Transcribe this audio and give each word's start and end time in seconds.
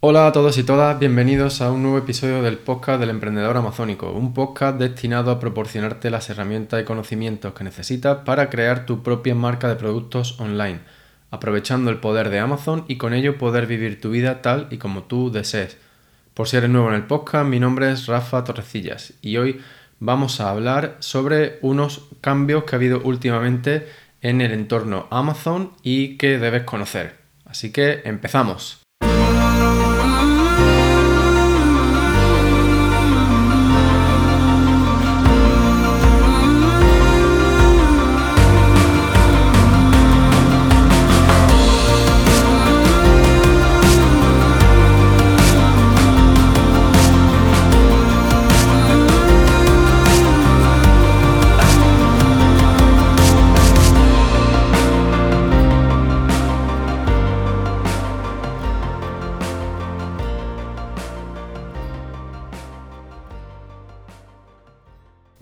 Hola 0.00 0.28
a 0.28 0.32
todos 0.32 0.56
y 0.58 0.62
todas, 0.62 0.96
bienvenidos 1.00 1.60
a 1.60 1.72
un 1.72 1.82
nuevo 1.82 1.98
episodio 1.98 2.40
del 2.40 2.56
podcast 2.56 3.00
del 3.00 3.10
emprendedor 3.10 3.56
amazónico, 3.56 4.12
un 4.12 4.32
podcast 4.32 4.78
destinado 4.78 5.32
a 5.32 5.40
proporcionarte 5.40 6.08
las 6.08 6.30
herramientas 6.30 6.80
y 6.80 6.84
conocimientos 6.84 7.52
que 7.52 7.64
necesitas 7.64 8.18
para 8.18 8.48
crear 8.48 8.86
tu 8.86 9.02
propia 9.02 9.34
marca 9.34 9.68
de 9.68 9.74
productos 9.74 10.38
online, 10.38 10.78
aprovechando 11.32 11.90
el 11.90 11.98
poder 11.98 12.30
de 12.30 12.38
Amazon 12.38 12.84
y 12.86 12.96
con 12.96 13.12
ello 13.12 13.38
poder 13.38 13.66
vivir 13.66 14.00
tu 14.00 14.10
vida 14.10 14.40
tal 14.40 14.68
y 14.70 14.78
como 14.78 15.02
tú 15.02 15.32
desees. 15.32 15.78
Por 16.32 16.46
si 16.46 16.58
eres 16.58 16.70
nuevo 16.70 16.90
en 16.90 16.94
el 16.94 17.06
podcast, 17.08 17.48
mi 17.48 17.58
nombre 17.58 17.90
es 17.90 18.06
Rafa 18.06 18.44
Torrecillas 18.44 19.14
y 19.20 19.36
hoy 19.38 19.60
vamos 19.98 20.40
a 20.40 20.50
hablar 20.50 20.96
sobre 21.00 21.58
unos 21.60 22.06
cambios 22.20 22.62
que 22.62 22.76
ha 22.76 22.78
habido 22.78 23.00
últimamente 23.02 23.88
en 24.22 24.42
el 24.42 24.52
entorno 24.52 25.08
Amazon 25.10 25.72
y 25.82 26.16
que 26.18 26.38
debes 26.38 26.62
conocer. 26.62 27.16
Así 27.44 27.72
que 27.72 28.02
empezamos. 28.04 28.87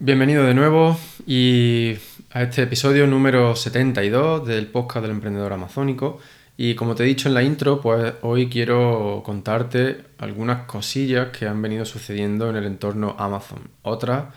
Bienvenido 0.06 0.44
de 0.44 0.54
nuevo 0.54 0.96
y 1.26 1.96
a 2.30 2.42
este 2.44 2.62
episodio 2.62 3.08
número 3.08 3.56
72 3.56 4.46
del 4.46 4.68
podcast 4.68 5.02
del 5.02 5.10
emprendedor 5.10 5.52
amazónico. 5.52 6.20
Y 6.56 6.76
como 6.76 6.94
te 6.94 7.02
he 7.02 7.06
dicho 7.06 7.26
en 7.26 7.34
la 7.34 7.42
intro, 7.42 7.80
pues 7.80 8.14
hoy 8.22 8.48
quiero 8.48 9.22
contarte 9.24 10.04
algunas 10.18 10.66
cosillas 10.66 11.36
que 11.36 11.48
han 11.48 11.60
venido 11.60 11.84
sucediendo 11.84 12.48
en 12.48 12.54
el 12.54 12.66
entorno 12.66 13.16
Amazon. 13.18 13.62
Otra 13.82 14.30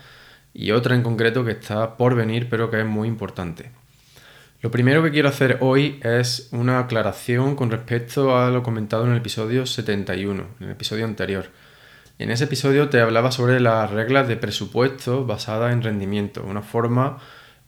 y 0.52 0.72
otra 0.72 0.96
en 0.96 1.04
concreto 1.04 1.44
que 1.44 1.52
está 1.52 1.96
por 1.96 2.16
venir, 2.16 2.48
pero 2.50 2.68
que 2.68 2.80
es 2.80 2.86
muy 2.86 3.06
importante. 3.06 3.70
Lo 4.62 4.72
primero 4.72 5.04
que 5.04 5.12
quiero 5.12 5.28
hacer 5.28 5.58
hoy 5.60 6.00
es 6.02 6.48
una 6.50 6.80
aclaración 6.80 7.54
con 7.54 7.70
respecto 7.70 8.36
a 8.36 8.50
lo 8.50 8.64
comentado 8.64 9.04
en 9.04 9.12
el 9.12 9.18
episodio 9.18 9.64
71, 9.66 10.46
en 10.58 10.66
el 10.66 10.72
episodio 10.72 11.04
anterior. 11.04 11.48
En 12.20 12.30
ese 12.30 12.44
episodio 12.44 12.90
te 12.90 13.00
hablaba 13.00 13.32
sobre 13.32 13.60
las 13.60 13.90
reglas 13.90 14.28
de 14.28 14.36
presupuesto 14.36 15.24
basadas 15.24 15.72
en 15.72 15.82
rendimiento, 15.82 16.44
una 16.46 16.60
forma 16.60 17.16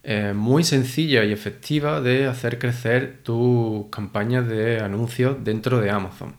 eh, 0.03 0.33
muy 0.35 0.63
sencilla 0.63 1.23
y 1.23 1.31
efectiva 1.31 2.01
de 2.01 2.27
hacer 2.27 2.59
crecer 2.59 3.21
tus 3.23 3.87
campañas 3.89 4.47
de 4.47 4.79
anuncios 4.79 5.43
dentro 5.43 5.81
de 5.81 5.89
Amazon. 5.89 6.35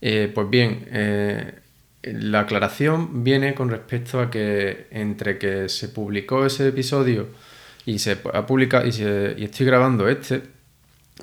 Eh, 0.00 0.30
pues 0.32 0.48
bien, 0.48 0.86
eh, 0.92 1.58
la 2.04 2.42
aclaración 2.42 3.24
viene 3.24 3.54
con 3.54 3.70
respecto 3.70 4.20
a 4.20 4.30
que 4.30 4.86
entre 4.92 5.36
que 5.36 5.68
se 5.68 5.88
publicó 5.88 6.46
ese 6.46 6.68
episodio 6.68 7.26
y 7.84 7.98
se 7.98 8.18
ha 8.34 8.46
publicado 8.46 8.86
y, 8.86 8.90
estoy 9.42 9.66
grabando 9.66 10.08
este, 10.08 10.42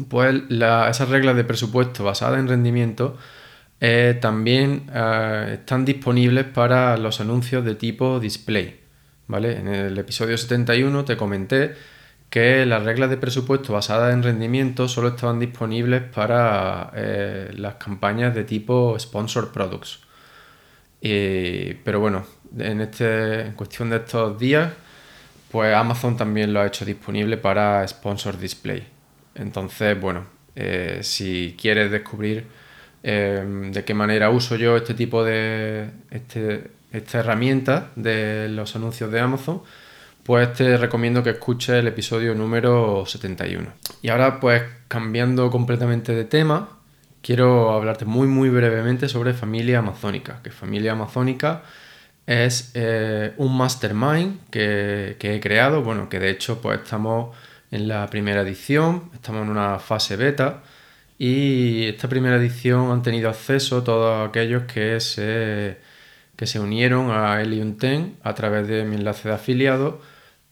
pues 0.10 0.36
esas 0.50 1.08
reglas 1.08 1.38
de 1.38 1.46
presupuesto 1.46 2.04
basadas 2.04 2.40
en 2.42 2.50
rendimiento 2.50 3.18
eh, 3.86 4.18
también 4.22 4.90
eh, 4.94 5.58
están 5.60 5.84
disponibles 5.84 6.46
para 6.46 6.96
los 6.98 7.20
anuncios 7.20 7.66
de 7.66 7.76
tipo 7.76 8.20
display. 8.20 8.80
¿vale? 9.28 9.58
En 9.58 9.68
el 9.68 9.98
episodio 9.98 10.38
71 10.38 11.04
te 11.06 11.18
comenté 11.18 11.76
que 12.30 12.66
las 12.66 12.84
reglas 12.84 13.10
de 13.10 13.18
presupuesto 13.18 13.74
basadas 13.74 14.14
en 14.14 14.24
rendimiento 14.24 14.88
solo 14.88 15.10
estaban 15.10 15.40
disponibles 15.40 16.02
para 16.02 16.92
eh, 16.96 17.52
las 17.56 17.76
campañas 17.76 18.34
de 18.34 18.46
tipo 18.46 18.98
sponsor 18.98 19.52
products. 19.52 20.00
pero 21.02 22.00
bueno, 22.00 22.26
en, 22.58 22.82
este, 22.82 23.42
en 23.48 23.54
cuestión 23.54 23.90
de 23.90 23.98
estos 23.98 24.40
días, 24.40 24.72
pues 25.52 25.76
Amazon 25.76 26.16
también 26.16 26.54
lo 26.54 26.62
ha 26.62 26.68
hecho 26.68 26.86
disponible 26.86 27.38
para 27.38 27.86
sponsor 27.88 28.38
display. 28.40 28.88
Entonces, 29.36 30.00
bueno, 30.00 30.26
si 31.02 31.56
quieres 31.60 31.92
descubrir 31.92 32.48
Em, 33.06 33.74
de 33.74 33.84
qué 33.84 33.94
manera 33.94 34.30
uso 34.30 34.56
yo 34.56 34.78
este 34.78 34.94
tipo 34.94 35.26
de 35.26 35.90
este, 36.10 36.72
esta 36.94 37.20
herramienta 37.20 37.92
de 37.98 38.48
los 38.48 38.78
anuncios 38.78 39.12
de 39.12 39.20
Amazon, 39.20 39.62
pues 40.24 40.54
te 40.54 40.78
recomiendo 40.78 41.22
que 41.22 41.32
escuches 41.32 41.76
el 41.76 41.88
episodio 41.88 42.34
número 42.34 43.06
71. 43.06 43.68
Y 44.02 44.08
ahora 44.08 44.40
pues 44.40 44.64
cambiando 44.88 45.52
completamente 45.52 46.16
de 46.16 46.24
tema, 46.24 46.70
quiero 47.22 47.72
hablarte 47.72 48.06
muy 48.06 48.28
muy 48.28 48.50
brevemente 48.50 49.10
sobre 49.10 49.34
Familia 49.34 49.80
Amazónica, 49.80 50.40
que 50.42 50.52
Familia 50.52 50.94
Amazónica 50.94 51.64
es 52.26 52.72
eh, 52.74 53.34
un 53.36 53.58
mastermind 53.58 54.40
que, 54.50 55.18
que, 55.20 55.36
he 55.36 55.40
creado, 55.42 55.84
bueno, 55.84 56.08
que 56.08 56.20
de 56.20 56.30
hecho 56.30 56.62
pues 56.62 56.80
estamos 56.82 57.36
en 57.70 57.90
la 57.90 58.08
primera 58.10 58.42
edición, 58.42 59.10
estamos 59.14 59.44
en 59.44 59.50
una 59.50 59.78
fase 59.80 60.16
beta, 60.16 60.64
y 61.26 61.86
esta 61.86 62.10
primera 62.10 62.36
edición 62.36 62.92
han 62.92 63.02
tenido 63.02 63.30
acceso 63.30 63.82
todos 63.82 64.28
aquellos 64.28 64.64
que 64.64 65.00
se, 65.00 65.78
que 66.36 66.46
se 66.46 66.60
unieron 66.60 67.12
a 67.12 67.42
Helium 67.42 67.78
10 67.78 68.02
a 68.24 68.34
través 68.36 68.68
de 68.68 68.84
mi 68.84 68.98
enlace 68.98 69.30
de 69.30 69.36
afiliado 69.36 70.02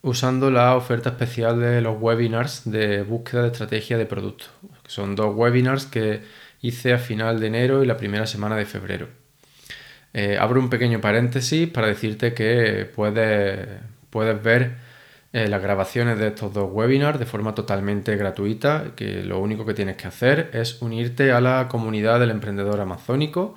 usando 0.00 0.50
la 0.50 0.74
oferta 0.74 1.10
especial 1.10 1.60
de 1.60 1.82
los 1.82 2.00
webinars 2.00 2.62
de 2.64 3.02
búsqueda 3.02 3.42
de 3.42 3.48
estrategia 3.48 3.98
de 3.98 4.06
producto. 4.06 4.46
Son 4.86 5.14
dos 5.14 5.36
webinars 5.36 5.84
que 5.84 6.22
hice 6.62 6.94
a 6.94 6.98
final 6.98 7.38
de 7.38 7.48
enero 7.48 7.84
y 7.84 7.86
la 7.86 7.98
primera 7.98 8.26
semana 8.26 8.56
de 8.56 8.64
febrero. 8.64 9.08
Eh, 10.14 10.38
abro 10.40 10.58
un 10.58 10.70
pequeño 10.70 11.02
paréntesis 11.02 11.68
para 11.68 11.88
decirte 11.88 12.32
que 12.32 12.90
puedes, 12.94 13.68
puedes 14.08 14.42
ver 14.42 14.76
eh, 15.34 15.48
las 15.48 15.62
grabaciones 15.62 16.18
de 16.18 16.28
estos 16.28 16.52
dos 16.52 16.70
webinars 16.70 17.18
de 17.18 17.24
forma 17.24 17.54
totalmente 17.54 18.16
gratuita, 18.16 18.92
que 18.94 19.24
lo 19.24 19.40
único 19.40 19.64
que 19.64 19.72
tienes 19.72 19.96
que 19.96 20.06
hacer 20.06 20.50
es 20.52 20.82
unirte 20.82 21.32
a 21.32 21.40
la 21.40 21.68
comunidad 21.68 22.20
del 22.20 22.30
emprendedor 22.30 22.80
amazónico 22.80 23.54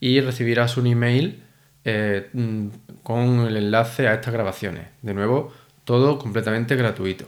y 0.00 0.20
recibirás 0.22 0.78
un 0.78 0.86
email 0.86 1.42
eh, 1.84 2.30
mm, 2.32 2.68
con 3.02 3.40
el 3.40 3.58
enlace 3.58 4.08
a 4.08 4.14
estas 4.14 4.32
grabaciones. 4.32 4.86
De 5.02 5.12
nuevo, 5.12 5.52
todo 5.84 6.18
completamente 6.18 6.76
gratuito. 6.76 7.26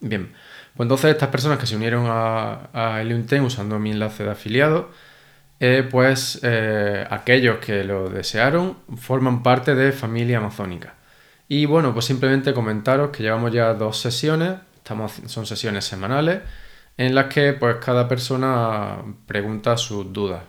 Bien, 0.00 0.32
pues 0.74 0.86
entonces 0.86 1.10
estas 1.10 1.28
personas 1.28 1.58
que 1.58 1.66
se 1.66 1.76
unieron 1.76 2.06
a, 2.08 2.70
a 2.72 3.02
usando 3.42 3.78
mi 3.78 3.90
enlace 3.90 4.24
de 4.24 4.30
afiliado, 4.30 4.90
eh, 5.60 5.86
pues 5.90 6.42
aquellos 7.10 7.58
que 7.58 7.84
lo 7.84 8.08
desearon 8.10 8.78
forman 8.96 9.42
parte 9.42 9.74
de 9.74 9.92
familia 9.92 10.38
amazónica. 10.38 10.95
Y 11.48 11.66
bueno, 11.66 11.92
pues 11.92 12.06
simplemente 12.06 12.52
comentaros 12.54 13.10
que 13.10 13.22
llevamos 13.22 13.52
ya 13.52 13.74
dos 13.74 13.98
sesiones, 13.98 14.54
son 15.26 15.46
sesiones 15.46 15.84
semanales, 15.84 16.42
en 16.96 17.14
las 17.14 17.26
que 17.26 17.52
pues 17.52 17.76
cada 17.76 18.08
persona 18.08 18.98
pregunta 19.26 19.76
sus 19.76 20.12
dudas. 20.12 20.42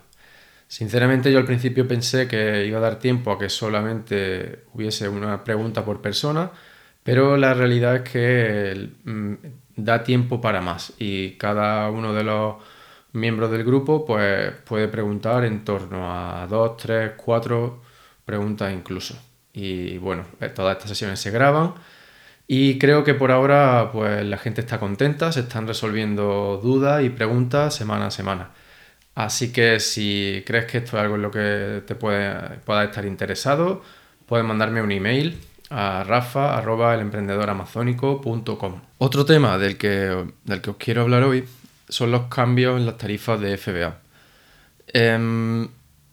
Sinceramente 0.67 1.31
yo 1.31 1.39
al 1.39 1.45
principio 1.45 1.87
pensé 1.87 2.27
que 2.27 2.65
iba 2.65 2.79
a 2.79 2.81
dar 2.81 2.99
tiempo 2.99 3.31
a 3.31 3.39
que 3.39 3.49
solamente 3.49 4.65
hubiese 4.73 5.07
una 5.09 5.43
pregunta 5.43 5.85
por 5.85 6.01
persona, 6.01 6.51
pero 7.03 7.37
la 7.37 7.53
realidad 7.53 7.97
es 7.97 8.01
que 8.09 8.89
mm, 9.05 9.33
da 9.77 10.03
tiempo 10.03 10.41
para 10.41 10.61
más 10.61 10.93
y 10.99 11.31
cada 11.37 11.89
uno 11.89 12.13
de 12.13 12.23
los 12.23 12.55
miembros 13.13 13.51
del 13.51 13.63
grupo 13.63 14.05
pues 14.05 14.51
puede 14.65 14.87
preguntar 14.89 15.45
en 15.45 15.63
torno 15.63 16.11
a 16.11 16.47
dos, 16.47 16.77
tres, 16.77 17.13
cuatro 17.17 17.81
preguntas 18.25 18.73
incluso. 18.73 19.26
Y 19.57 19.97
bueno, 19.97 20.23
eh, 20.39 20.47
todas 20.49 20.77
estas 20.77 20.89
sesiones 20.89 21.19
se 21.19 21.31
graban. 21.31 21.73
Y 22.47 22.77
creo 22.77 23.03
que 23.03 23.15
por 23.15 23.31
ahora 23.31 23.89
pues 23.91 24.23
la 24.23 24.37
gente 24.37 24.61
está 24.61 24.79
contenta, 24.79 25.31
se 25.31 25.39
están 25.41 25.67
resolviendo 25.67 26.61
dudas 26.63 27.03
y 27.03 27.09
preguntas 27.09 27.73
semana 27.73 28.05
a 28.07 28.11
semana. 28.11 28.51
Así 29.15 29.51
que 29.51 29.79
si 29.79 30.43
crees 30.45 30.65
que 30.65 30.77
esto 30.77 30.97
es 30.97 31.03
algo 31.03 31.15
en 31.15 31.23
lo 31.23 31.31
que 31.31 31.81
te 31.87 31.95
puede, 31.95 32.59
pueda 32.65 32.83
estar 32.83 33.03
interesado, 33.05 33.81
puedes 34.27 34.45
mandarme 34.45 34.83
un 34.83 34.91
email 34.91 35.39
a 35.71 36.03
rafa.elemprendedoramazónico.com. 36.03 38.81
Otro 38.99 39.25
tema 39.25 39.57
del 39.57 39.77
que, 39.77 40.27
del 40.43 40.61
que 40.61 40.69
os 40.69 40.77
quiero 40.77 41.01
hablar 41.01 41.23
hoy 41.23 41.45
son 41.89 42.11
los 42.11 42.27
cambios 42.27 42.79
en 42.79 42.85
las 42.85 42.99
tarifas 42.99 43.39
de 43.39 43.57
FBA. 43.57 43.97
Em, 44.93 45.67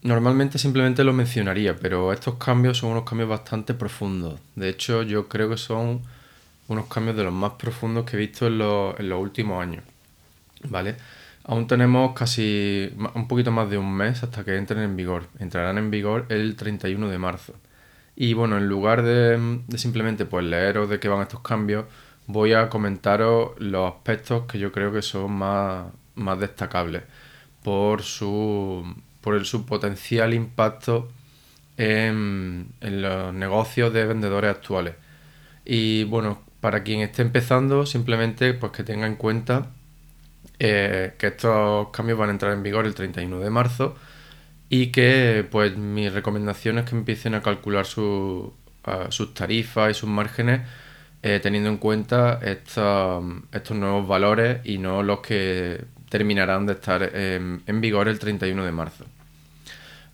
Normalmente 0.04 0.58
simplemente 0.58 1.02
lo 1.02 1.14
mencionaría, 1.14 1.76
pero 1.76 2.12
estos 2.12 2.34
cambios 2.34 2.76
son 2.76 2.90
unos 2.90 3.04
cambios 3.04 3.30
bastante 3.30 3.72
profundos. 3.72 4.38
De 4.54 4.68
hecho, 4.68 5.02
yo 5.02 5.28
creo 5.28 5.48
que 5.48 5.56
son 5.56 6.02
unos 6.68 6.86
cambios 6.88 7.16
de 7.16 7.24
los 7.24 7.32
más 7.32 7.52
profundos 7.52 8.04
que 8.04 8.16
he 8.16 8.20
visto 8.20 8.48
en 8.48 8.58
los, 8.58 9.18
últimos 9.18 9.62
años. 9.62 9.82
¿Vale? 10.68 10.96
Aún 11.44 11.66
tenemos 11.66 12.12
casi 12.14 12.92
un 13.14 13.26
poquito 13.28 13.50
más 13.50 13.70
de 13.70 13.78
un 13.78 13.94
mes 13.94 14.22
hasta 14.22 14.44
que 14.44 14.58
entren 14.58 14.82
en 14.82 14.94
vigor. 14.94 15.26
Entrarán 15.38 15.78
en 15.78 15.90
vigor 15.90 16.26
el 16.28 16.54
31 16.54 17.08
de 17.08 17.18
marzo. 17.18 17.54
Y 18.14 18.34
bueno, 18.34 18.58
en 18.58 18.68
lugar 18.68 19.02
de, 19.02 19.60
simplemente 19.78 20.26
pues 20.26 20.44
leeros 20.44 20.90
de 20.90 21.00
qué 21.00 21.08
van 21.08 21.22
estos 21.22 21.40
cambios, 21.40 21.86
voy 22.26 22.52
a 22.52 22.68
comentaros 22.68 23.52
los 23.58 23.94
aspectos 23.94 24.44
que 24.46 24.58
yo 24.58 24.70
creo 24.70 24.92
que 24.92 25.00
son 25.00 25.32
más, 25.32 25.86
más 26.14 26.38
destacables 26.38 27.04
por 27.62 28.02
su, 28.02 28.84
por 29.24 29.42
su 29.46 29.64
potencial 29.64 30.34
impacto 30.34 31.08
en, 31.78 32.68
en 32.82 33.00
los 33.00 33.32
negocios 33.32 33.90
de 33.94 34.04
vendedores 34.04 34.50
actuales. 34.50 34.96
Y 35.64 36.04
bueno, 36.04 36.42
para 36.60 36.82
quien 36.82 37.00
esté 37.00 37.22
empezando, 37.22 37.86
simplemente 37.86 38.52
pues 38.52 38.72
que 38.72 38.84
tenga 38.84 39.06
en 39.06 39.16
cuenta 39.16 39.70
eh, 40.58 41.14
que 41.18 41.28
estos 41.28 41.88
cambios 41.88 42.18
van 42.18 42.28
a 42.28 42.32
entrar 42.32 42.52
en 42.52 42.62
vigor 42.62 42.84
el 42.84 42.94
31 42.94 43.40
de 43.40 43.48
marzo 43.48 43.96
y 44.68 44.88
que 44.88 45.46
pues 45.50 45.76
mi 45.78 46.10
recomendación 46.10 46.78
es 46.78 46.84
que 46.84 46.94
empiecen 46.96 47.34
a 47.34 47.40
calcular 47.40 47.86
sus 47.86 48.52
tarifas 49.34 49.90
y 49.90 49.94
sus 49.94 50.08
márgenes 50.08 50.60
eh, 51.22 51.40
teniendo 51.42 51.70
en 51.70 51.78
cuenta 51.78 52.40
estos 52.42 53.24
nuevos 53.70 54.06
valores 54.06 54.60
y 54.64 54.76
no 54.76 55.02
los 55.02 55.20
que 55.20 55.82
terminarán 56.14 56.64
de 56.64 56.74
estar 56.74 57.02
en 57.02 57.80
vigor 57.80 58.06
el 58.06 58.20
31 58.20 58.64
de 58.64 58.70
marzo. 58.70 59.04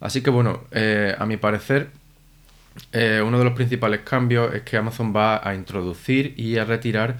Así 0.01 0.23
que 0.23 0.31
bueno, 0.31 0.65
eh, 0.71 1.15
a 1.19 1.27
mi 1.27 1.37
parecer, 1.37 1.91
uno 3.23 3.39
de 3.39 3.45
los 3.45 3.53
principales 3.53 4.01
cambios 4.01 4.55
es 4.55 4.63
que 4.63 4.79
Amazon 4.79 5.15
va 5.15 5.47
a 5.47 5.55
introducir 5.55 6.33
y 6.39 6.57
a 6.57 6.65
retirar 6.65 7.19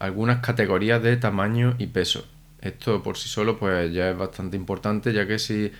algunas 0.00 0.40
categorías 0.40 1.00
de 1.00 1.16
tamaño 1.16 1.76
y 1.78 1.86
peso. 1.86 2.26
Esto 2.60 3.04
por 3.04 3.16
sí 3.18 3.28
solo 3.28 3.56
pues 3.56 3.92
ya 3.92 4.10
es 4.10 4.18
bastante 4.18 4.56
importante 4.56 5.12
ya 5.12 5.24
que 5.24 5.38
si 5.38 5.70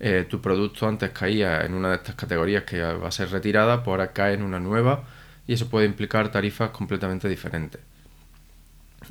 eh, 0.00 0.26
tu 0.28 0.40
producto 0.40 0.88
antes 0.88 1.10
caía 1.10 1.60
en 1.60 1.74
una 1.74 1.90
de 1.90 1.96
estas 1.96 2.16
categorías 2.16 2.64
que 2.64 2.82
va 2.82 3.06
a 3.06 3.12
ser 3.12 3.30
retirada, 3.30 3.84
pues 3.84 3.92
ahora 3.92 4.12
cae 4.12 4.34
en 4.34 4.42
una 4.42 4.58
nueva 4.58 5.04
y 5.46 5.52
eso 5.52 5.68
puede 5.68 5.86
implicar 5.86 6.32
tarifas 6.32 6.70
completamente 6.70 7.28
diferentes. 7.28 7.80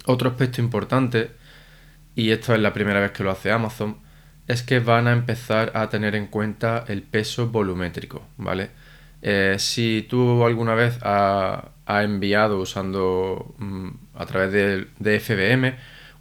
Otro 0.05 0.31
aspecto 0.31 0.59
importante, 0.59 1.31
y 2.15 2.31
esto 2.31 2.53
es 2.53 2.59
la 2.59 2.73
primera 2.73 2.99
vez 2.99 3.11
que 3.11 3.23
lo 3.23 3.31
hace 3.31 3.51
Amazon, 3.51 3.97
es 4.47 4.63
que 4.63 4.79
van 4.79 5.07
a 5.07 5.13
empezar 5.13 5.71
a 5.75 5.89
tener 5.89 6.15
en 6.15 6.27
cuenta 6.27 6.83
el 6.87 7.03
peso 7.03 7.47
volumétrico, 7.47 8.23
¿vale? 8.37 8.71
Eh, 9.21 9.55
si 9.59 10.05
tú 10.09 10.43
alguna 10.43 10.73
vez 10.75 10.97
has 11.03 11.63
ha 11.85 12.03
enviado 12.03 12.59
usando 12.59 13.53
mm, 13.57 13.89
a 14.15 14.25
través 14.25 14.51
de, 14.51 15.19
FBM, 15.19 15.75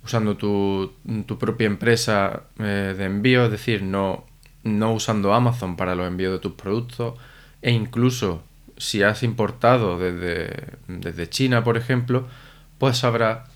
usando 0.05 0.37
tu, 0.37 0.93
propia 1.39 1.67
empresa 1.67 2.45
eh, 2.59 2.95
de 2.97 3.05
envío, 3.05 3.45
es 3.45 3.51
decir, 3.51 3.83
no, 3.83 4.25
no 4.65 4.93
usando 4.93 5.33
Amazon 5.35 5.77
para 5.77 5.95
los 5.95 6.07
envíos 6.09 6.33
de 6.33 6.39
tus 6.41 6.53
productos, 6.55 7.19
e 7.63 7.71
incluso 7.71 8.43
si 8.77 9.03
has 9.03 9.23
importado 9.23 9.99
desde, 9.99 10.79
desde 10.89 11.29
China, 11.29 11.63
por 11.63 11.77
ejemplo, 11.77 12.27
pues 12.79 12.99
sabrás 12.99 13.50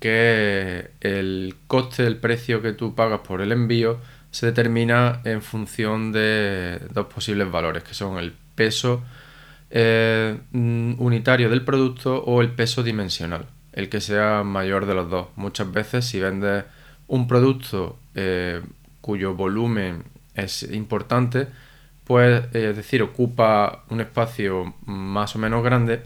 que 0.00 0.90
el 1.00 1.56
coste, 1.66 2.06
el 2.06 2.16
precio 2.16 2.62
que 2.62 2.72
tú 2.72 2.94
pagas 2.94 3.20
por 3.20 3.40
el 3.40 3.52
envío, 3.52 3.98
se 4.30 4.46
determina 4.46 5.20
en 5.24 5.42
función 5.42 6.12
de 6.12 6.80
dos 6.92 7.06
posibles 7.06 7.50
valores, 7.50 7.82
que 7.82 7.94
son 7.94 8.18
el 8.18 8.32
peso 8.54 9.02
eh, 9.70 10.38
mm, 10.52 10.94
unitario 10.98 11.50
del 11.50 11.64
producto 11.64 12.22
o 12.22 12.40
el 12.40 12.50
peso 12.50 12.82
dimensional, 12.82 13.46
el 13.72 13.88
que 13.88 14.00
sea 14.00 14.42
mayor 14.44 14.86
de 14.86 14.94
los 14.94 15.10
dos. 15.10 15.28
Muchas 15.36 15.70
veces 15.72 16.04
si 16.04 16.20
vendes 16.20 16.64
un 17.06 17.26
producto 17.26 17.98
eh, 18.14 18.62
cuyo 19.00 19.34
volumen 19.34 20.04
es 20.34 20.62
importante, 20.62 21.48
pues 22.04 22.44
es 22.54 22.76
decir, 22.76 23.02
ocupa 23.02 23.84
un 23.90 24.00
espacio 24.00 24.74
más 24.86 25.34
o 25.36 25.38
menos 25.38 25.62
grande, 25.62 26.02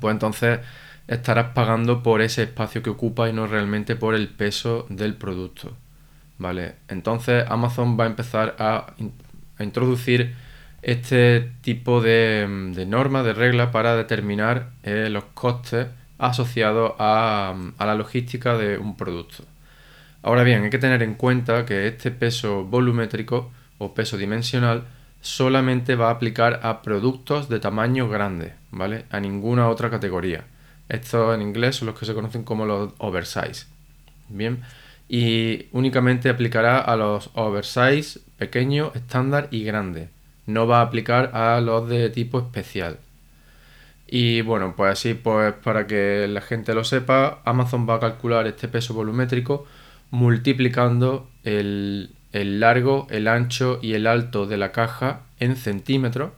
pues 0.00 0.12
entonces 0.12 0.60
estarás 1.08 1.52
pagando 1.54 2.02
por 2.02 2.20
ese 2.22 2.44
espacio 2.44 2.82
que 2.82 2.90
ocupa 2.90 3.28
y 3.28 3.32
no 3.32 3.46
realmente 3.46 3.96
por 3.96 4.14
el 4.14 4.28
peso 4.28 4.86
del 4.88 5.14
producto. 5.14 5.76
¿Vale? 6.38 6.74
Entonces 6.88 7.44
Amazon 7.48 7.98
va 7.98 8.04
a 8.04 8.08
empezar 8.08 8.56
a, 8.58 8.94
a 9.58 9.64
introducir 9.64 10.34
este 10.86 11.50
tipo 11.62 12.00
de, 12.00 12.46
normas, 12.86 13.24
de 13.24 13.32
reglas 13.32 13.70
para 13.70 13.96
determinar 13.96 14.70
eh, 14.84 15.08
los 15.10 15.24
costes 15.34 15.88
asociados 16.16 16.92
a, 17.00 17.56
la 17.76 17.94
logística 17.96 18.56
de 18.56 18.78
un 18.78 18.96
producto. 18.96 19.42
Ahora 20.22 20.44
bien, 20.44 20.62
hay 20.62 20.70
que 20.70 20.78
tener 20.78 21.02
en 21.02 21.14
cuenta 21.14 21.66
que 21.66 21.88
este 21.88 22.12
peso 22.12 22.64
volumétrico 22.64 23.50
o 23.78 23.94
peso 23.94 24.16
dimensional 24.16 24.84
solamente 25.20 25.96
va 25.96 26.06
a 26.06 26.12
aplicar 26.12 26.60
a 26.62 26.82
productos 26.82 27.48
de 27.48 27.58
tamaño 27.58 28.08
grande, 28.08 28.52
¿vale? 28.70 29.06
A 29.10 29.18
ninguna 29.18 29.68
otra 29.68 29.90
categoría. 29.90 30.44
Estos 30.88 31.34
en 31.34 31.42
inglés 31.42 31.76
son 31.76 31.86
los 31.86 31.98
que 31.98 32.06
se 32.06 32.14
conocen 32.14 32.44
como 32.44 32.64
los 32.64 32.92
oversize. 32.98 33.66
Bien, 34.28 34.62
y 35.08 35.66
únicamente 35.72 36.28
aplicará 36.28 36.80
a 36.80 36.96
los 36.96 37.30
oversize 37.34 38.20
pequeño, 38.38 38.92
estándar 38.94 39.48
y 39.50 39.64
grande 39.64 40.08
no 40.46 40.66
va 40.66 40.78
a 40.78 40.82
aplicar 40.82 41.32
a 41.34 41.60
los 41.60 41.88
de 41.88 42.08
tipo 42.10 42.38
especial. 42.38 42.98
Y 44.06 44.40
bueno, 44.42 44.74
pues 44.76 44.92
así, 44.92 45.14
pues 45.14 45.52
para 45.54 45.86
que 45.86 46.26
la 46.28 46.40
gente 46.40 46.74
lo 46.74 46.84
sepa, 46.84 47.40
Amazon 47.44 47.88
va 47.88 47.96
a 47.96 48.00
calcular 48.00 48.46
este 48.46 48.68
peso 48.68 48.94
volumétrico 48.94 49.66
multiplicando 50.10 51.28
el, 51.42 52.14
largo, 52.32 53.08
el 53.10 53.26
ancho 53.26 53.80
y 53.82 53.94
el 53.94 54.06
alto 54.06 54.46
de 54.46 54.56
la 54.56 54.70
caja 54.70 55.22
en 55.40 55.56
centímetros 55.56 56.30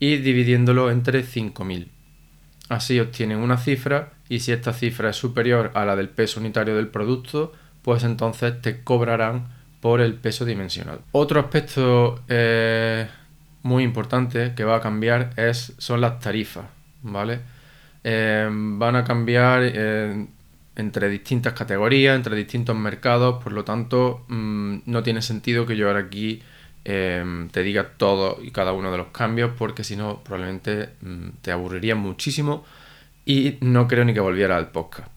y 0.00 0.16
dividiéndolo 0.16 0.90
entre 0.90 1.22
5000. 1.22 1.95
Así 2.68 2.98
obtienen 2.98 3.38
una 3.38 3.58
cifra 3.58 4.12
y 4.28 4.40
si 4.40 4.52
esta 4.52 4.72
cifra 4.72 5.10
es 5.10 5.16
superior 5.16 5.70
a 5.74 5.84
la 5.84 5.94
del 5.96 6.08
peso 6.08 6.40
unitario 6.40 6.76
del 6.76 6.88
producto, 6.88 7.52
pues 7.82 8.02
entonces 8.02 8.60
te 8.60 8.82
cobrarán 8.82 9.48
por 9.80 10.00
el 10.00 10.14
peso 10.14 10.44
dimensional. 10.44 11.00
Otro 11.12 11.38
aspecto 11.38 12.22
eh, 12.28 13.06
muy 13.62 13.84
importante 13.84 14.52
que 14.56 14.64
va 14.64 14.76
a 14.76 14.80
cambiar 14.80 15.30
es, 15.36 15.74
son 15.78 16.00
las 16.00 16.18
tarifas, 16.18 16.64
¿vale? 17.02 17.40
Eh, 18.02 18.48
van 18.50 18.96
a 18.96 19.04
cambiar 19.04 19.62
eh, 19.64 20.26
entre 20.74 21.08
distintas 21.08 21.52
categorías, 21.52 22.16
entre 22.16 22.36
distintos 22.36 22.76
mercados, 22.76 23.42
por 23.42 23.52
lo 23.52 23.64
tanto 23.64 24.24
mm, 24.28 24.78
no 24.86 25.02
tiene 25.02 25.22
sentido 25.22 25.66
que 25.66 25.76
yo 25.76 25.86
ahora 25.86 26.00
aquí 26.00 26.42
eh, 26.88 27.48
te 27.50 27.64
diga 27.64 27.94
todo 27.96 28.38
y 28.40 28.52
cada 28.52 28.72
uno 28.72 28.92
de 28.92 28.98
los 28.98 29.08
cambios 29.08 29.50
porque 29.58 29.82
si 29.82 29.96
no 29.96 30.22
probablemente 30.22 30.90
mm, 31.00 31.28
te 31.42 31.50
aburriría 31.50 31.96
muchísimo 31.96 32.64
y 33.24 33.56
no 33.60 33.88
creo 33.88 34.04
ni 34.04 34.14
que 34.14 34.20
volviera 34.20 34.56
al 34.56 34.70
podcast. 34.70 35.10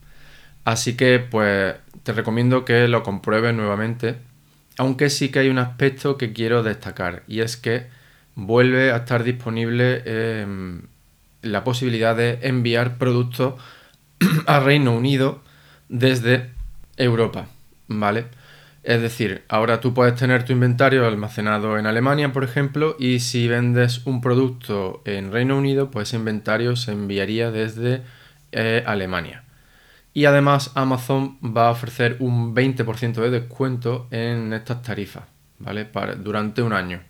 Así 0.65 0.97
que 0.97 1.19
pues 1.19 1.75
te 2.01 2.11
recomiendo 2.11 2.65
que 2.65 2.87
lo 2.87 3.03
compruebes 3.03 3.53
nuevamente, 3.53 4.15
aunque 4.79 5.11
sí 5.11 5.29
que 5.29 5.39
hay 5.39 5.49
un 5.49 5.59
aspecto 5.59 6.17
que 6.17 6.33
quiero 6.33 6.63
destacar 6.63 7.21
y 7.27 7.41
es 7.41 7.55
que 7.55 7.85
vuelve 8.33 8.91
a 8.91 8.97
estar 8.97 9.23
disponible 9.23 10.01
em, 10.05 10.81
la 11.43 11.63
posibilidad 11.63 12.15
de 12.15 12.39
enviar 12.41 12.97
productos 12.97 13.61
a 14.47 14.59
Reino 14.59 14.95
Unido 14.95 15.43
desde 15.87 16.49
Europa, 16.97 17.47
¿vale? 17.87 18.25
Es 18.83 19.01
decir, 19.01 19.43
ahora 19.49 19.81
tú 19.81 19.93
puedes 19.93 20.15
tener 20.15 20.45
tu 20.45 20.53
inventario 20.53 21.05
almacenado 21.05 21.77
en 21.77 21.85
Alemania, 21.85 22.31
por 22.31 22.43
ejemplo, 22.43 22.95
y 22.97 23.19
si 23.19 23.47
vendes 23.47 24.05
un 24.05 24.21
producto 24.21 25.01
en 25.05 25.31
Reino 25.31 25.57
Unido, 25.57 25.91
pues 25.91 26.09
ese 26.09 26.17
inventario 26.17 26.75
se 26.75 26.93
enviaría 26.93 27.51
desde 27.51 28.03
eh, 28.51 28.83
Alemania. 28.85 29.43
Y 30.13 30.25
además 30.25 30.71
Amazon 30.75 31.37
va 31.43 31.67
a 31.67 31.71
ofrecer 31.71 32.17
un 32.19 32.55
20% 32.55 33.13
de 33.21 33.29
descuento 33.29 34.07
en 34.11 34.53
estas 34.53 34.81
tarifas, 34.81 35.23
¿vale? 35.59 35.87
Durante 36.17 36.61
un 36.61 36.73
año 36.73 37.01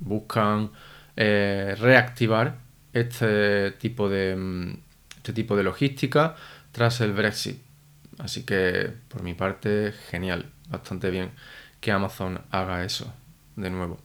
buscan 0.00 0.70
eh, 1.16 1.76
reactivar 1.78 2.58
este 2.92 3.72
tipo 3.72 4.08
de 4.08 4.36
mm, 4.36 4.72
este 5.16 5.32
tipo 5.32 5.56
de 5.56 5.62
logística 5.62 6.34
tras 6.72 7.00
el 7.00 7.12
Brexit. 7.12 7.67
Así 8.18 8.44
que 8.44 8.90
por 9.08 9.22
mi 9.22 9.34
parte, 9.34 9.92
genial, 10.10 10.46
bastante 10.68 11.10
bien 11.10 11.30
que 11.80 11.92
Amazon 11.92 12.40
haga 12.50 12.84
eso 12.84 13.12
de 13.56 13.70
nuevo. 13.70 13.98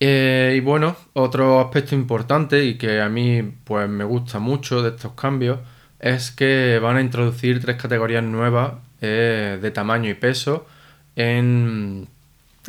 Eh, 0.00 0.54
y 0.56 0.60
bueno, 0.60 0.96
otro 1.12 1.60
aspecto 1.60 1.94
importante 1.94 2.64
y 2.64 2.78
que 2.78 3.00
a 3.00 3.08
mí 3.08 3.42
pues 3.64 3.88
me 3.88 4.04
gusta 4.04 4.38
mucho 4.38 4.82
de 4.82 4.90
estos 4.90 5.12
cambios 5.12 5.58
es 5.98 6.30
que 6.30 6.78
van 6.82 6.96
a 6.96 7.02
introducir 7.02 7.60
tres 7.60 7.76
categorías 7.76 8.24
nuevas 8.24 8.74
eh, 9.02 9.58
de 9.60 9.70
tamaño 9.70 10.08
y 10.08 10.14
peso 10.14 10.66
en, 11.16 12.08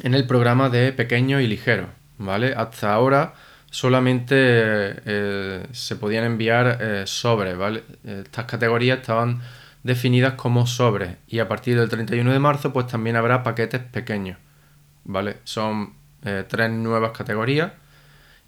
en 0.04 0.14
el 0.14 0.28
programa 0.28 0.70
de 0.70 0.92
pequeño 0.92 1.40
y 1.40 1.48
ligero. 1.48 1.88
¿vale? 2.18 2.54
Hasta 2.56 2.94
ahora 2.94 3.34
solamente 3.70 4.36
eh, 4.38 5.66
se 5.72 5.96
podían 5.96 6.26
enviar 6.26 7.08
sobres, 7.08 7.58
¿vale? 7.58 7.84
Estas 8.04 8.46
categorías 8.46 9.00
estaban 9.00 9.42
definidas 9.84 10.34
como 10.34 10.68
sobres 10.68 11.18
y 11.28 11.40
a 11.40 11.48
partir 11.48 11.78
del 11.80 11.90
31 11.90 12.32
de 12.32 12.40
marzo 12.40 12.74
pues 12.74 12.88
también 12.88 13.16
habrá 13.16 13.44
paquetes 13.44 13.82
pequeños, 13.82 14.38
¿vale? 15.04 15.38
Son 15.44 15.94
eh, 16.24 16.46
tres 16.48 16.70
nuevas 16.70 17.12
categorías 17.12 17.72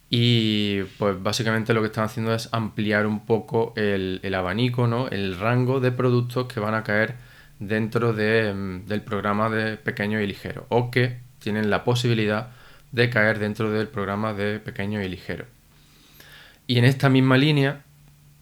y 0.09 0.83
pues 0.99 1.21
básicamente 1.21 1.73
lo 1.73 1.81
que 1.81 1.87
están 1.87 2.05
haciendo 2.05 2.35
es 2.35 2.49
ampliar 2.51 3.07
un 3.07 3.25
poco 3.25 3.73
el, 3.75 4.21
abanico, 4.35 4.85
¿no? 4.85 5.07
El 5.07 5.39
rango 5.39 5.79
de 5.79 5.91
productos 5.91 6.45
que 6.45 6.59
van 6.59 6.75
a 6.75 6.83
caer 6.83 7.15
dentro 7.59 8.13
mm, 8.13 8.85
del 8.85 9.01
programa 9.01 9.49
de 9.49 9.77
pequeño 9.77 10.21
y 10.21 10.27
ligero 10.27 10.67
o 10.69 10.91
que 10.91 11.17
tienen 11.39 11.69
la 11.69 11.83
posibilidad 11.83 12.49
de 12.91 13.09
caer 13.09 13.39
dentro 13.39 13.71
del 13.71 13.87
programa 13.87 14.33
de 14.33 14.59
pequeño 14.59 15.01
y 15.01 15.09
ligero. 15.09 15.45
Y 16.67 16.77
en 16.77 16.85
esta 16.85 17.09
misma 17.09 17.37
línea, 17.37 17.81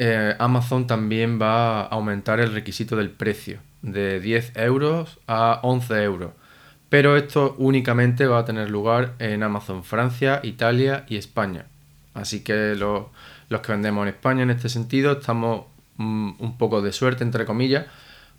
eh, 0.03 0.35
Amazon 0.39 0.87
también 0.87 1.39
va 1.39 1.81
a 1.81 1.85
aumentar 1.85 2.39
el 2.39 2.51
requisito 2.53 2.95
del 2.95 3.11
precio 3.11 3.59
de 3.83 4.19
10 4.19 4.53
euros 4.57 5.19
a 5.27 5.59
11 5.61 6.03
euros. 6.03 6.31
Pero 6.89 7.15
esto 7.15 7.53
únicamente 7.59 8.25
va 8.25 8.39
a 8.39 8.45
tener 8.45 8.71
lugar 8.71 9.13
en 9.19 9.43
Amazon 9.43 9.83
Francia, 9.83 10.39
Italia 10.41 11.05
y 11.07 11.17
España. 11.17 11.67
Así 12.15 12.43
que 12.43 12.73
los, 12.75 13.05
que 13.61 13.71
vendemos 13.71 14.01
en 14.01 14.15
España 14.15 14.41
en 14.41 14.49
este 14.49 14.69
sentido 14.69 15.11
estamos 15.11 15.65
mm, 15.97 16.31
un 16.39 16.57
poco 16.57 16.81
de 16.81 16.93
suerte, 16.93 17.23
entre 17.23 17.45
comillas, 17.45 17.85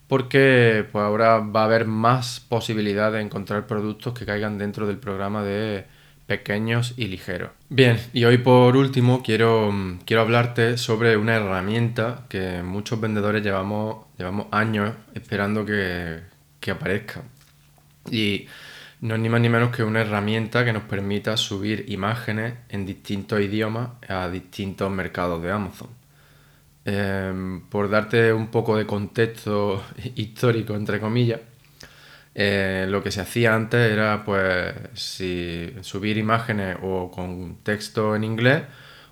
porque 0.09 0.85
pues 0.91 1.05
ahora 1.05 1.39
va 1.39 1.63
a 1.63 1.67
haber 1.67 1.87
más 1.87 2.41
posibilidad 2.41 3.13
de 3.13 3.21
encontrar 3.21 3.69
productos 3.69 4.15
que 4.19 4.27
caigan 4.27 4.59
dentro 4.59 4.89
del 4.89 4.99
programa 4.99 5.45
de 5.45 5.87
pequeños 6.33 6.95
y 6.97 7.09
ligeros. 7.09 7.51
Bien, 7.69 7.99
y 8.15 8.25
hoy 8.25 8.39
por 8.39 8.75
último 8.75 9.23
quiero, 9.23 9.71
quiero 10.07 10.23
hablarte 10.23 10.79
sobre 10.79 11.19
una 11.19 11.35
herramienta 11.35 12.25
que 12.31 12.63
muchos 12.63 12.99
vendedores 12.99 13.43
llevamos, 13.43 14.07
llevamos 14.17 14.47
años 14.51 14.95
esperando 15.13 15.67
que, 15.67 16.21
que 16.59 16.71
aparezca. 16.71 17.21
Y 18.11 18.47
no 19.03 19.17
es 19.17 19.21
ni 19.21 19.29
más 19.29 19.43
ni 19.43 19.51
menos 19.51 19.77
que 19.77 19.83
una 19.83 20.01
herramienta 20.01 20.65
que 20.65 20.73
nos 20.73 20.85
permita 20.85 21.37
subir 21.37 21.85
imágenes 21.89 22.55
en 22.71 22.87
distintos 22.87 23.39
idiomas 23.43 23.91
a 24.09 24.31
distintos 24.31 24.91
mercados 24.91 25.43
de 25.43 25.51
Amazon. 25.51 25.91
Em, 26.87 27.61
por 27.69 27.91
darte 27.91 28.33
un 28.33 28.47
poco 28.47 28.79
de 28.79 28.87
contexto 28.87 29.85
histórico, 30.17 30.75
entre 30.75 30.99
comillas, 30.99 31.41
eh, 32.35 32.87
lo 32.89 33.03
que 33.03 33.11
se 33.11 33.21
hacía 33.21 33.55
antes 33.55 33.93
era 33.93 34.25
pues 34.25 34.75
si 34.95 35.75
subir 35.83 36.17
imágenes 36.17 36.79
o 36.83 37.11
con 37.11 37.57
texto 37.63 38.17
en 38.17 38.25
inglés 38.25 38.63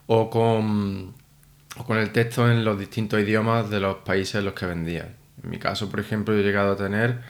o 0.06 0.30
con, 0.30 1.14
con 1.86 1.98
el 1.98 2.10
texto 2.12 2.50
en 2.50 2.64
los 2.64 2.78
distintos 2.78 3.20
idiomas 3.20 3.70
de 3.70 3.80
los 3.80 3.98
países 3.98 4.36
en 4.36 4.46
los 4.46 4.54
que 4.54 4.66
vendía. 4.66 5.14
En 5.42 5.50
mi 5.50 5.58
caso, 5.58 5.90
por 5.90 6.00
ejemplo, 6.00 6.34
he 6.34 6.42
llegado 6.42 6.72
a 6.72 6.76
tener 6.76 7.20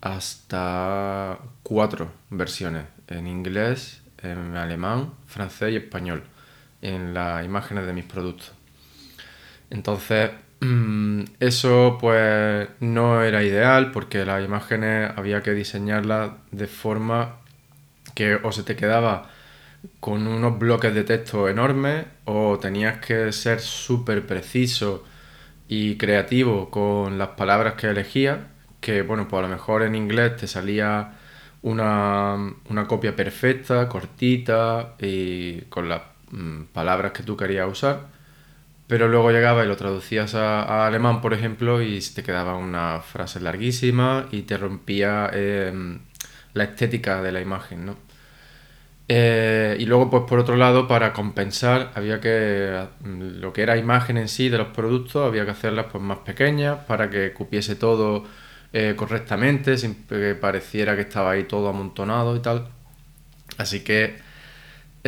hasta 0.00 1.38
cuatro 1.62 2.12
versiones 2.30 2.84
en 3.08 3.26
inglés, 3.26 4.02
en 4.22 4.56
alemán, 4.56 5.14
francés 5.26 5.72
y 5.72 5.76
español 5.76 6.24
en 6.82 7.14
las 7.14 7.44
imágenes 7.44 7.86
de 7.86 7.92
mis 7.92 8.04
productos. 8.04 8.52
Entonces, 9.70 10.30
Mm, 10.60 11.24
eso 11.40 11.98
pues 12.00 12.68
no 12.80 13.22
era 13.22 13.42
ideal 13.44 13.92
porque 13.92 14.24
las 14.24 14.42
imágenes 14.44 15.10
había 15.16 15.42
que 15.42 15.52
diseñarlas 15.52 16.32
de 16.50 16.66
forma 16.66 17.36
que 18.14 18.36
o 18.36 18.52
se 18.52 18.62
te 18.64 18.76
quedaba 18.76 19.30
con 20.00 20.26
unos 20.28 20.58
bloques 20.58 20.94
de 20.94 21.04
texto 21.04 21.48
enormes 21.48 22.06
o 22.26 22.58
tenías 22.60 22.98
que 22.98 23.32
ser 23.32 23.60
súper 23.60 24.26
preciso 24.26 25.04
y 25.68 25.96
creativo 25.98 26.70
con 26.70 27.18
las 27.18 27.30
palabras 27.30 27.74
que 27.74 27.88
elegías, 27.88 28.40
que 28.80 29.02
bueno, 29.02 29.28
pues 29.28 29.40
a 29.40 29.48
lo 29.48 29.54
mejor 29.54 29.82
en 29.82 29.94
inglés 29.96 30.36
te 30.36 30.46
salía 30.48 31.14
una, 31.62 32.36
una 32.70 32.86
copia 32.88 33.16
perfecta, 33.16 33.88
cortita 33.88 34.94
y 35.00 35.62
con 35.62 35.88
las 35.88 36.02
mm, 36.30 36.64
palabras 36.74 37.12
que 37.12 37.22
tú 37.24 37.36
querías 37.36 37.70
usar 37.70 38.15
pero 38.86 39.08
luego 39.08 39.30
llegaba 39.30 39.64
y 39.64 39.68
lo 39.68 39.76
traducías 39.76 40.34
a, 40.34 40.86
alemán, 40.86 41.20
por 41.20 41.34
ejemplo, 41.34 41.82
y 41.82 42.00
te 42.00 42.22
quedaba 42.22 42.56
una 42.56 43.00
frase 43.00 43.40
larguísima 43.40 44.26
y 44.30 44.42
te 44.42 44.56
rompía 44.56 45.30
em, 45.32 46.00
la 46.54 46.64
estética 46.64 47.22
de 47.22 47.32
la 47.32 47.40
imagen, 47.40 47.86
¿no? 47.86 47.96
Eh, 49.08 49.76
y 49.78 49.86
luego, 49.86 50.10
pues 50.10 50.24
por 50.28 50.38
otro 50.40 50.56
lado, 50.56 50.88
para 50.88 51.12
compensar, 51.12 51.92
había 51.94 52.20
que, 52.20 52.86
mm, 53.00 53.40
lo 53.40 53.52
que 53.52 53.62
era 53.62 53.76
imagen 53.76 54.16
en 54.18 54.28
sí 54.28 54.48
de 54.48 54.58
los 54.58 54.68
productos, 54.68 55.26
había 55.26 55.44
que 55.44 55.52
hacerlas 55.52 55.86
pues 55.92 56.02
más 56.02 56.18
pequeñas 56.18 56.78
para 56.86 57.08
que 57.10 57.32
cupiese 57.32 57.76
todo 57.76 58.24
eh, 58.72 58.94
correctamente, 58.96 59.78
sin 59.78 60.06
que 60.06 60.34
pareciera 60.34 60.96
que 60.96 61.02
estaba 61.02 61.32
ahí 61.32 61.44
todo 61.44 61.68
amontonado 61.68 62.36
y 62.36 62.40
tal. 62.40 62.68
Así 63.58 63.80
que 63.84 64.25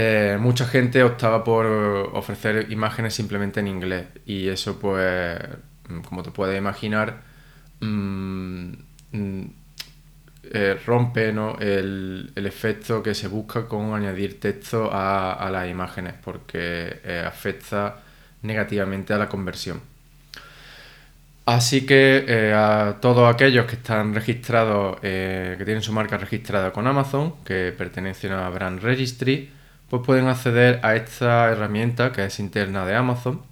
eh, 0.00 0.38
mucha 0.38 0.64
gente 0.64 1.02
optaba 1.02 1.42
por 1.42 1.66
ofrecer 1.66 2.70
imágenes 2.70 3.14
simplemente 3.14 3.58
en 3.58 3.66
inglés 3.66 4.06
y 4.26 4.46
eso 4.46 4.78
pues, 4.78 5.40
mm, 5.88 6.02
como 6.02 6.22
te 6.22 6.30
puedes 6.30 6.56
imaginar, 6.56 7.22
mm, 7.80 8.72
mm, 9.10 9.42
eh, 10.52 10.78
rompe 10.86 11.30
el, 11.30 12.30
efecto 12.36 13.02
que 13.02 13.12
se 13.12 13.26
busca 13.26 13.66
con 13.66 13.92
añadir 13.92 14.38
texto 14.38 14.88
a, 14.92 15.48
las 15.50 15.68
imágenes 15.68 16.14
porque 16.22 17.00
eh, 17.02 17.24
afecta 17.26 17.96
negativamente 18.42 19.12
a 19.14 19.18
la 19.18 19.28
conversión. 19.28 19.80
Así 21.46 21.86
que 21.86 22.52
a 22.54 22.98
todos 23.00 23.34
aquellos 23.34 23.66
que 23.66 23.76
están 23.76 24.14
registrados, 24.14 25.00
que 25.00 25.62
tienen 25.64 25.82
su 25.82 25.92
marca 25.92 26.18
registrada 26.18 26.72
con 26.72 26.86
Amazon, 26.86 27.34
que 27.44 27.72
pertenecen 27.76 28.32
a 28.32 28.48
Brand 28.50 28.80
Registry, 28.80 29.57
pues 29.88 30.02
pueden 30.04 30.26
acceder 30.28 30.80
a 30.82 30.96
esta 30.96 31.50
herramienta 31.50 32.12
que 32.12 32.24
es 32.24 32.38
interna 32.40 32.84
de 32.84 32.94
Amazon 32.94 33.42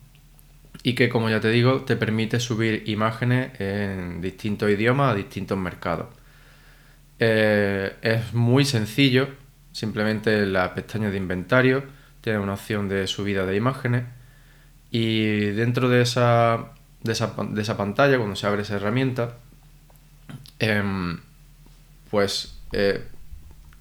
y 0.82 0.94
que 0.94 1.08
como 1.08 1.30
ya 1.30 1.40
te 1.40 1.48
digo 1.48 1.82
te 1.82 1.96
permite 1.96 2.40
subir 2.40 2.84
imágenes 2.86 3.58
en 3.60 4.20
distintos 4.20 4.70
idiomas 4.70 5.12
a 5.12 5.14
distintos 5.14 5.58
mercados. 5.58 6.06
Eh, 7.18 7.96
es 8.02 8.34
muy 8.34 8.64
sencillo, 8.64 9.28
simplemente 9.72 10.42
en 10.42 10.52
la 10.52 10.74
pestaña 10.74 11.10
de 11.10 11.16
inventario 11.16 11.84
tiene 12.20 12.38
una 12.38 12.54
opción 12.54 12.88
de 12.88 13.06
subida 13.06 13.46
de 13.46 13.56
imágenes 13.56 14.04
y 14.90 15.36
dentro 15.52 15.88
de 15.88 16.02
esa, 16.02 16.72
de 17.02 17.12
esa, 17.12 17.76
pantalla, 17.76 18.18
cuando 18.18 18.36
se 18.36 18.46
abre 18.46 18.62
esa 18.62 18.76
herramienta, 18.76 19.36
em, 20.58 21.20
pues 22.10 22.58
eh, 22.72 23.04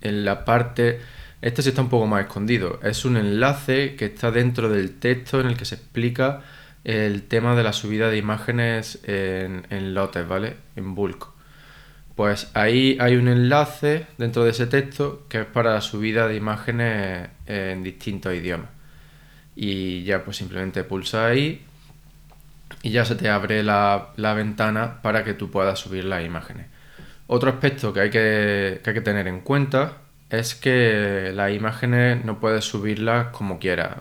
en 0.02 0.26
la 0.26 0.46
parte 0.46 1.00
este 1.42 1.62
sí 1.62 1.70
está 1.70 1.82
un 1.82 1.89
poco 1.89 2.08
más 2.08 2.22
escondido. 2.25 2.80
Es 2.82 3.06
un 3.06 3.18
enlace 3.18 3.96
que 3.96 4.06
está 4.06 4.32
dentro 4.32 4.70
del 4.70 4.98
texto 5.00 5.39
en 5.39 5.48
el 5.48 5.58
que 5.58 5.65
se 5.65 5.75
explica 5.75 6.42
el 6.84 7.24
tema 7.24 7.56
de 7.56 7.63
la 7.63 7.74
subida 7.74 8.10
de 8.10 8.18
imágenes 8.18 9.00
en, 9.04 9.94
lotes, 9.94 10.27
¿vale? 10.27 10.56
En 10.75 10.96
bulk. 10.96 11.30
Pues 12.15 12.50
ahí 12.54 12.98
hay 13.01 13.18
un 13.18 13.27
enlace 13.27 14.08
dentro 14.18 14.46
de 14.46 14.51
ese 14.51 14.68
texto 14.68 15.25
que 15.27 15.42
es 15.42 15.46
para 15.46 15.74
la 15.74 15.82
subida 15.82 16.27
de 16.27 16.36
imágenes 16.36 17.30
en 17.48 17.84
distintos 17.84 18.34
idiomas. 18.34 18.70
Y 19.56 20.04
ya 20.04 20.24
pues 20.24 20.38
simplemente 20.38 20.84
pulsa 20.84 21.25
ahí 21.25 21.65
y 22.84 22.92
ya 22.92 23.04
se 23.04 23.15
te 23.15 23.30
abre 23.30 23.63
la, 23.63 24.13
ventana 24.15 25.01
para 25.01 25.24
que 25.24 25.34
tú 25.34 25.50
puedas 25.50 25.80
subir 25.80 26.06
las 26.06 26.24
imágenes. 26.24 26.68
Otro 27.27 27.50
aspecto 27.50 27.92
que 27.92 28.00
hay 28.01 28.10
que, 28.10 28.82
que 28.84 28.89
hay 28.92 28.94
que 28.94 29.01
tener 29.01 29.27
en 29.27 29.42
cuenta 29.42 30.05
es 30.29 30.55
que 30.55 31.32
las 31.34 31.53
imágenes 31.53 32.25
no 32.25 32.39
puedes 32.39 32.65
subirlas 32.65 33.27
como 33.27 33.60
quieras, 33.60 33.98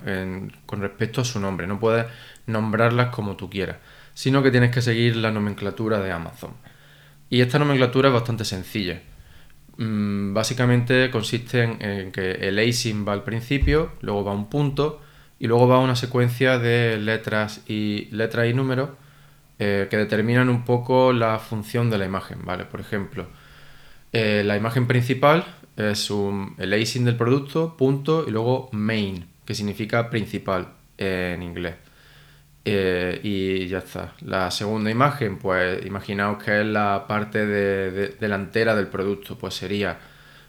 con 0.67 0.81
respecto 0.81 1.21
a 1.21 1.25
su 1.25 1.41
nombre, 1.41 1.67
no 1.67 1.79
puedes 1.79 2.07
nombrarlas 2.47 3.09
como 3.09 3.37
tú 3.37 3.51
quieras, 3.51 3.77
sino 4.15 4.43
que 4.43 4.51
tienes 4.51 4.71
que 4.71 4.83
seguir 4.83 5.17
la 5.17 5.31
nomenclatura 5.31 6.01
de 6.01 6.13
Amazon. 6.13 6.53
Y 7.31 7.41
esta 7.41 7.59
nomenclatura 7.59 8.09
es 8.09 8.15
bastante 8.15 8.45
sencilla. 8.45 9.01
Mm, 9.77 10.35
básicamente 10.35 11.11
consiste 11.11 11.63
en, 11.63 12.13
que 12.13 12.33
el 12.33 12.59
async 12.59 13.07
va 13.07 13.13
al 13.13 13.25
principio, 13.25 13.93
luego 14.03 14.25
va 14.25 14.33
un 14.33 14.49
punto 14.49 15.03
y 15.39 15.47
luego 15.49 15.67
va 15.67 15.81
una 15.81 15.97
secuencia 15.97 16.59
de 16.59 16.97
letras 16.99 17.63
y 17.67 18.09
y 18.13 18.53
números 18.55 18.91
eh, 19.59 19.89
que 19.91 19.97
determinan 19.97 20.49
un 20.49 20.65
poco 20.65 21.13
la 21.13 21.39
función 21.39 21.91
de 21.91 21.99
la 21.99 22.05
imagen, 22.05 22.45
¿vale? 22.45 22.65
Por 22.65 22.81
ejemplo, 22.81 23.27
eh, 24.13 24.43
la 24.45 24.57
imagen 24.57 24.87
principal 24.87 25.45
es 25.77 26.11
un, 26.11 26.55
el 26.59 26.73
async 26.73 27.05
del 27.05 27.17
producto, 27.17 27.77
punto, 27.77 28.25
y 28.27 28.31
luego 28.31 28.69
main, 28.73 29.27
que 29.45 29.55
significa 29.55 30.11
principal 30.11 30.69
en 30.99 31.43
inglés. 31.43 31.75
Eh, 32.65 33.21
y 33.23 33.69
ya 33.69 33.79
está. 33.79 34.15
La 34.23 34.51
segunda 34.51 34.91
imagen, 34.91 35.39
pues 35.39 35.85
imaginaos 35.85 36.43
que 36.43 36.61
es 36.61 36.67
la 36.67 37.07
parte 37.07 37.47
delantera 37.47 38.75
del 38.75 38.87
producto, 38.89 39.37
pues 39.37 39.55
sería 39.55 39.99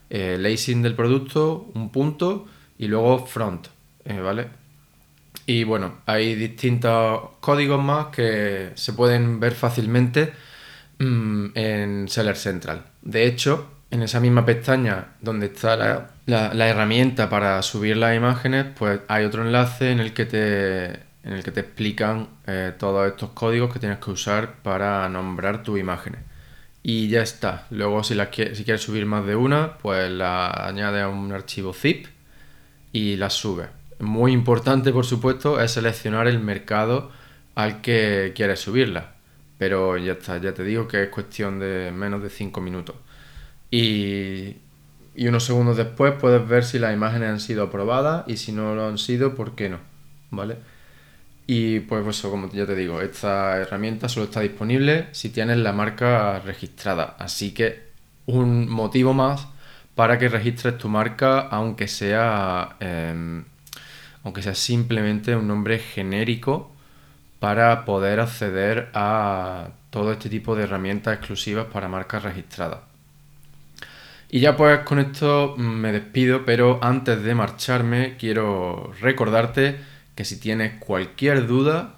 eh, 0.09 0.35
el 0.35 0.45
async 0.45 0.83
del 0.83 0.95
producto, 0.95 1.69
un 1.73 1.91
punto, 1.91 2.47
y 2.77 2.87
luego 2.87 3.25
front, 3.25 3.67
eh, 4.05 4.19
¿vale? 4.19 4.47
Y 5.45 5.63
bueno, 5.63 5.99
hay 6.05 6.35
distintos 6.35 7.21
códigos 7.39 7.83
más 7.83 8.07
que 8.07 8.71
se 8.75 8.93
pueden 8.93 9.39
ver 9.39 9.53
fácilmente 9.53 10.33
mm, 10.99 11.47
en 11.55 12.07
Seller 12.09 12.35
Central. 12.35 12.85
De 13.01 13.25
hecho, 13.25 13.74
en 13.91 14.01
esa 14.01 14.19
misma 14.19 14.45
pestaña 14.45 15.13
donde 15.21 15.47
está 15.47 16.09
la, 16.25 16.69
herramienta 16.69 17.29
para 17.29 17.61
subir 17.61 17.97
las 17.97 18.15
imágenes, 18.15 18.65
pues 18.77 18.99
hay 19.07 19.25
otro 19.25 19.43
enlace 19.43 19.91
en 19.91 19.99
el 19.99 20.13
que 20.13 20.25
te, 20.25 20.85
en 21.23 21.33
el 21.33 21.43
que 21.43 21.51
te 21.51 21.61
explican 21.61 22.27
eh, 22.47 22.73
todos 22.77 23.07
estos 23.07 23.31
códigos 23.31 23.71
que 23.71 23.79
tienes 23.79 23.99
que 23.99 24.11
usar 24.11 24.55
para 24.63 25.07
nombrar 25.09 25.63
tus 25.63 25.79
imágenes. 25.79 26.21
Y 26.83 27.07
ya 27.09 27.21
está. 27.21 27.65
Luego 27.71 28.03
si, 28.03 28.15
si 28.15 28.63
quieres 28.63 28.81
subir 28.81 29.05
más 29.05 29.25
de 29.25 29.35
una, 29.35 29.77
pues 29.79 30.11
la 30.11 30.49
añades 30.49 31.03
a 31.03 31.07
un 31.07 31.31
archivo 31.31 31.73
zip 31.73 32.07
y 32.91 33.15
la 33.17 33.29
subes. 33.29 33.69
Muy 33.99 34.33
importante, 34.33 34.91
por 34.91 35.05
supuesto, 35.05 35.59
es 35.59 35.71
seleccionar 35.71 36.27
el 36.27 36.39
mercado 36.39 37.11
al 37.55 37.81
que 37.81 38.33
quieres 38.35 38.59
subirla. 38.59 39.13
Pero 39.57 39.97
ya 39.97 40.13
está, 40.13 40.37
ya 40.37 40.53
te 40.53 40.63
digo 40.63 40.87
que 40.87 41.03
es 41.03 41.09
cuestión 41.09 41.59
de 41.59 41.91
menos 41.91 42.21
de 42.21 42.29
5 42.29 42.61
minutos. 42.61 42.95
Y, 43.77 44.55
unos 45.27 45.43
segundos 45.43 45.75
después 45.75 46.13
puedes 46.13 46.47
ver 46.47 46.63
si 46.63 46.79
las 46.79 46.93
imágenes 46.93 47.29
han 47.29 47.39
sido 47.41 47.63
aprobadas 47.63 48.23
y 48.25 48.37
si 48.37 48.53
no 48.53 48.73
lo 48.73 48.87
han 48.87 48.97
sido, 48.97 49.35
¿por 49.35 49.55
qué 49.55 49.67
no? 49.67 49.79
¿Vale? 50.31 50.57
Y 51.45 51.81
pues 51.81 52.07
eso, 52.07 52.31
como 52.31 52.49
ya 52.51 52.65
te 52.65 52.75
digo, 52.75 53.01
esta 53.01 53.57
herramienta 53.57 54.07
solo 54.07 54.27
está 54.27 54.39
disponible 54.39 55.07
si 55.11 55.29
tienes 55.29 55.57
la 55.57 55.73
marca 55.73 56.39
registrada. 56.39 57.17
Así 57.19 57.53
que 57.53 57.89
un 58.27 58.69
motivo 58.69 59.13
más 59.13 59.47
para 59.95 60.17
que 60.19 60.29
registres 60.29 60.77
tu 60.77 60.87
marca, 60.89 61.41
aunque 61.41 61.87
sea, 61.89 62.77
em, 62.79 63.43
aunque 64.23 64.41
sea 64.41 64.55
simplemente 64.55 65.35
un 65.35 65.47
nombre 65.47 65.79
genérico 65.79 66.71
para 67.39 67.85
poder 67.85 68.21
acceder 68.21 68.89
a 68.93 69.69
todo 69.91 70.13
este 70.13 70.29
tipo 70.29 70.55
de 70.55 70.63
herramientas 70.63 71.17
exclusivas 71.17 71.67
para 71.67 71.89
marcas 71.89 72.23
registradas. 72.23 72.84
Y 74.35 74.41
ya 74.41 74.57
pues 74.57 74.79
con 74.79 74.99
esto 74.99 75.55
me 75.57 75.93
despido, 75.93 76.43
pero 76.43 76.79
antes 76.81 77.23
de 77.23 77.33
marcharme 77.33 78.17
quiero 78.17 78.91
recordarte 78.99 79.77
que 80.13 80.25
si 80.25 80.37
tienes 80.41 80.73
cualquier 80.77 81.47
duda, 81.47 81.93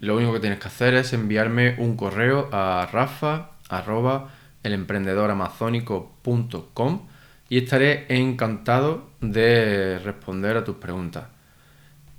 lo 0.00 0.16
único 0.16 0.32
que 0.32 0.40
tienes 0.40 0.58
que 0.58 0.68
hacer 0.68 0.94
es 0.94 1.12
enviarme 1.12 1.74
un 1.76 1.98
correo 1.98 2.48
a 2.50 2.88
rafa 2.90 3.50
y 7.50 7.58
estaré 7.58 8.06
encantado 8.08 9.10
de 9.20 9.98
responder 9.98 10.56
a 10.56 10.64
tus 10.64 10.76
preguntas. 10.76 11.24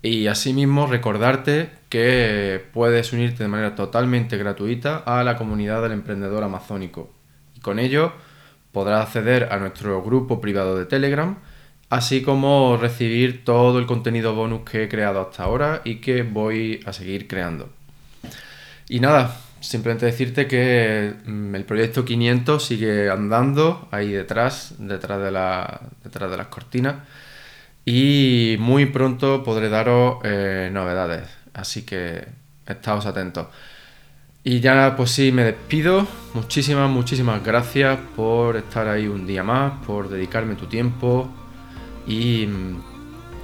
Y 0.04 0.28
asimismo 0.28 0.86
recordarte 0.86 1.72
que 1.90 2.64
puedes 2.74 3.12
unirte 3.12 3.42
de 3.42 3.50
manera 3.50 3.74
totalmente 3.74 4.38
gratuita 4.38 4.98
a 4.98 5.24
la 5.24 5.36
comunidad 5.36 5.82
del 5.82 5.94
emprendedor 5.94 6.44
amazónico. 6.44 7.12
Y 7.56 7.60
con 7.60 7.80
ello 7.80 8.14
podrás 8.74 9.08
acceder 9.08 9.48
a 9.52 9.58
nuestro 9.58 10.04
grupo 10.04 10.42
privado 10.42 10.78
de 10.78 10.86
Telegram, 10.86 11.38
así 11.90 12.22
como 12.24 12.76
recibir 12.76 13.46
todo 13.46 13.80
el 13.80 13.86
contenido 13.86 14.36
bonus 14.36 14.70
que 14.70 14.84
he 14.84 14.90
creado 14.90 15.22
hasta 15.22 15.44
ahora 15.44 15.82
y 15.86 15.98
que 16.02 16.24
voy 16.24 16.82
a 16.86 16.92
seguir 16.92 17.28
creando. 17.28 17.70
Y 18.90 19.00
nada, 19.00 19.38
simplemente 19.62 20.06
decirte 20.06 20.48
que 20.48 21.14
mm, 21.26 21.56
el 21.56 21.64
proyecto 21.66 22.04
500 22.04 22.66
sigue 22.66 23.10
andando 23.10 23.88
ahí 23.92 24.12
detrás, 24.12 24.76
detrás 24.80 25.22
de, 25.22 25.32
la, 25.32 25.82
detrás 26.04 26.30
de 26.30 26.38
las 26.38 26.48
cortinas 26.48 26.96
y 27.86 28.56
muy 28.60 28.88
pronto 28.88 29.44
podré 29.44 29.70
daros 29.70 30.18
eh, 30.24 30.70
novedades, 30.72 31.30
así 31.54 31.84
que 31.84 32.26
estaos 32.66 33.06
atentos. 33.06 33.48
Y 34.46 34.60
ya 34.60 34.96
pues 34.98 35.12
sí, 35.12 35.32
me 35.32 35.44
despido. 35.46 36.06
Muchísimas, 36.34 36.90
muchísimas 36.90 37.44
gracias 37.44 37.98
por 38.16 38.58
estar 38.58 38.90
ahí 38.90 39.08
un 39.08 39.26
día 39.26 39.42
más, 39.42 39.74
por 39.86 40.10
dedicarme 40.10 40.56
tu 40.56 40.66
tiempo. 40.66 41.30
Y, 42.06 42.50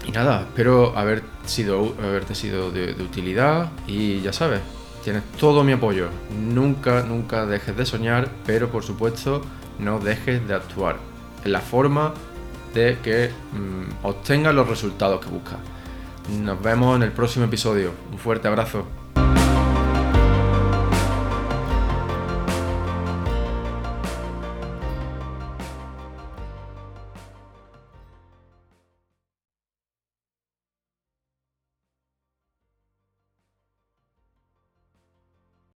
y 0.06 0.12
nada, 0.14 0.42
espero 0.42 0.98
haber 0.98 1.24
sido, 1.46 1.96
haberte 2.04 2.36
sido 2.36 2.72
de, 2.72 2.92
utilidad. 3.02 3.72
Y 3.88 4.20
ya 4.20 4.34
sabes, 4.34 4.60
tienes 5.02 5.24
todo 5.40 5.64
mi 5.64 5.72
apoyo. 5.72 6.10
Nunca, 6.38 7.04
nunca 7.04 7.46
dejes 7.46 7.78
de 7.78 7.86
soñar, 7.86 8.28
pero 8.46 8.70
por 8.70 8.84
supuesto 8.84 9.42
no 9.80 10.00
dejes 10.00 10.46
de 10.50 10.54
actuar. 10.54 10.98
En 11.46 11.54
la 11.54 11.62
forma 11.62 12.14
de 12.74 12.98
que 13.02 13.30
mm, 13.54 14.06
obtengas 14.06 14.54
los 14.54 14.68
resultados 14.68 15.24
que 15.24 15.32
buscas. 15.32 15.60
Nos 16.42 16.62
vemos 16.62 16.98
en 16.98 17.04
el 17.04 17.14
próximo 17.14 17.46
episodio. 17.46 17.94
Un 18.12 18.20
fuerte 18.20 18.50
abrazo. 18.50 18.99